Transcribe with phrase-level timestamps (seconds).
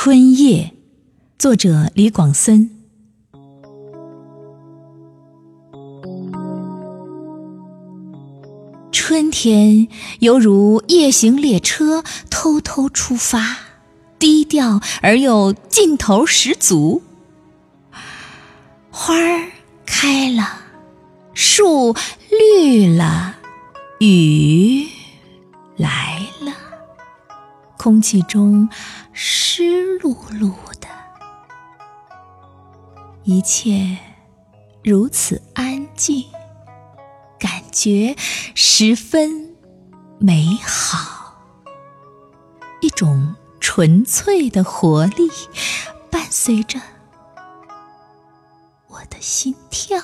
[0.00, 0.74] 春夜，
[1.40, 2.70] 作者李广森。
[8.92, 9.88] 春天
[10.20, 13.58] 犹如夜行列车，偷偷出发，
[14.20, 17.02] 低调而又劲头十足。
[18.92, 19.50] 花儿
[19.84, 20.60] 开了，
[21.34, 21.96] 树
[22.30, 23.34] 绿了，
[23.98, 24.86] 雨
[25.76, 26.52] 来了，
[27.76, 28.68] 空气中
[29.12, 29.47] 是
[30.00, 30.88] 碌碌的，
[33.24, 33.98] 一切
[34.82, 36.24] 如此安静。
[37.38, 38.16] 感觉
[38.54, 39.54] 十分
[40.18, 41.34] 美好，
[42.80, 45.30] 一种纯粹的活力
[46.10, 46.80] 伴随着
[48.88, 50.00] 我的心跳。